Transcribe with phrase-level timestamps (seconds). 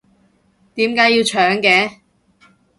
[0.73, 1.97] 點解要搶嘅？